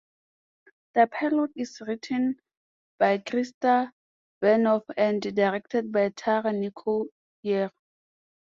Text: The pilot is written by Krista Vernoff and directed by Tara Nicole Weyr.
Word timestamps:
The 0.95 1.05
pilot 1.05 1.51
is 1.55 1.79
written 1.85 2.39
by 2.97 3.19
Krista 3.19 3.91
Vernoff 4.41 4.81
and 4.97 5.21
directed 5.21 5.91
by 5.91 6.09
Tara 6.09 6.51
Nicole 6.51 7.09
Weyr. 7.45 7.69